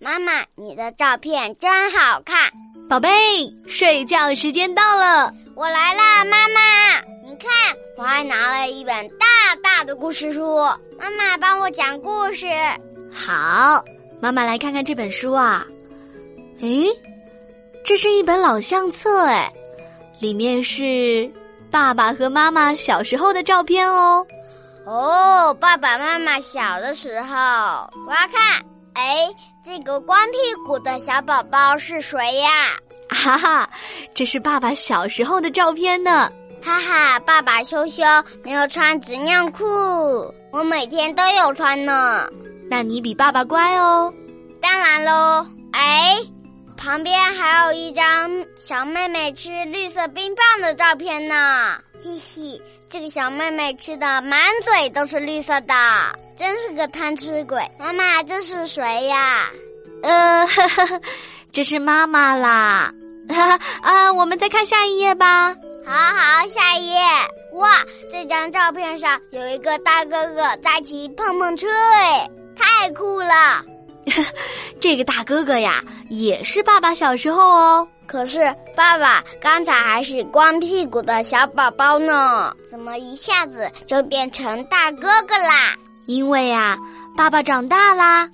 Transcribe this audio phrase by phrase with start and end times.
[0.00, 2.50] 妈妈，你的照片真好看。
[2.88, 3.10] 宝贝，
[3.66, 7.00] 睡觉时间到了，我来啦，妈妈。
[7.24, 7.50] 你看，
[7.96, 9.26] 我还拿了一本大
[9.62, 10.56] 大的故事书。
[10.98, 12.46] 妈妈，帮我讲故事。
[13.12, 13.84] 好，
[14.20, 15.66] 妈妈来看看这本书啊。
[16.60, 16.88] 诶，
[17.84, 19.52] 这是一本老相册哎，
[20.20, 21.30] 里面是
[21.70, 24.26] 爸爸和妈妈小时候的照片哦。
[24.86, 27.36] 哦，爸爸妈妈小的时候，
[28.06, 28.64] 我要看。
[28.94, 29.28] 哎，
[29.64, 30.36] 这个光屁
[30.66, 32.50] 股的小宝宝是谁呀？
[33.08, 33.70] 哈哈，
[34.14, 36.30] 这是爸爸小时候的照片呢。
[36.62, 38.02] 哈哈，爸爸羞羞
[38.42, 39.64] 没有穿纸尿裤，
[40.50, 42.28] 我每天都有穿呢。
[42.70, 44.12] 那你比爸爸乖哦。
[44.60, 45.46] 当然喽。
[45.72, 46.18] 哎，
[46.76, 51.78] 旁边还有一张小妹妹吃绿色冰棒的照片呢。
[52.02, 55.74] 嘿嘿，这个小妹妹吃的满嘴都是绿色的，
[56.38, 57.60] 真是个贪吃鬼。
[57.78, 59.50] 妈妈，这是谁呀？
[60.02, 60.46] 呃，
[61.52, 62.92] 这是妈妈啦。
[63.82, 65.54] 啊， 我们再看下一页吧。
[65.84, 67.00] 好好，下一页。
[67.54, 67.68] 哇，
[68.12, 73.64] 这张照片上有一个大哥哥在骑碰碰车，哎，太酷了！
[74.80, 77.88] 这个大哥哥呀，也是爸爸小时候哦。
[78.06, 78.38] 可是
[78.76, 85.74] 爸爸刚才还是光屁股的小宝宝呢，怎么一下子就变成大哥哥啦？
[86.08, 86.78] 因为呀，
[87.14, 88.30] 爸爸长大啦。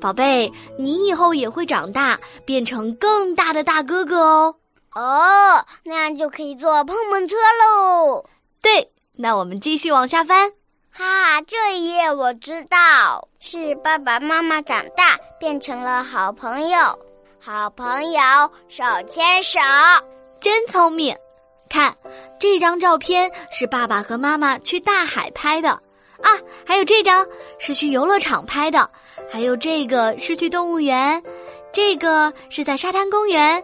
[0.00, 4.54] 宝贝，你以后也会长大，变成更大的大哥哥哦。
[4.94, 8.24] 哦，那样就可以坐碰碰车喽。
[8.62, 10.50] 对，那我们继续往下翻。
[10.90, 16.78] 哈，这一页我知道，是爸爸妈妈长大变成了好朋友，
[17.38, 18.20] 好朋友
[18.68, 19.60] 手牵手，
[20.40, 21.14] 真聪明。
[21.68, 21.94] 看，
[22.40, 25.78] 这张照片是爸爸和妈妈去大海拍的
[26.22, 26.30] 啊，
[26.66, 27.26] 还有这张
[27.58, 28.88] 是去游乐场拍的，
[29.30, 31.22] 还有这个是去动物园，
[31.72, 33.62] 这个是在沙滩公园。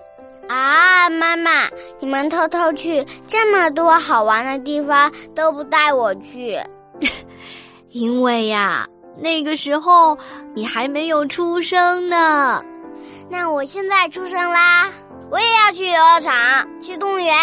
[0.48, 1.68] 啊，妈妈，
[1.98, 6.56] 你们偷偷去这么多好玩的地方都不带我去，
[7.90, 8.86] 因为呀，
[9.18, 10.16] 那个时候
[10.54, 12.62] 你还没有出生呢。
[13.28, 14.88] 那我现在出生啦，
[15.32, 16.34] 我也要去游乐场，
[16.80, 17.34] 去动物园，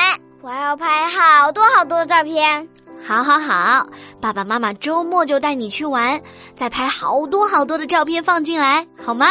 [0.42, 2.70] 我还要拍好多好多照片。
[3.06, 3.88] 好，好，好，
[4.22, 6.22] 爸爸妈妈周末就带你去玩，
[6.56, 9.28] 再拍好多好多的照片放进来，好吗？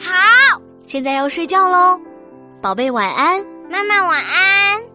[0.00, 2.00] 好，现在要睡觉喽。
[2.60, 3.44] 宝贝，晚安。
[3.70, 4.91] 妈妈，晚安。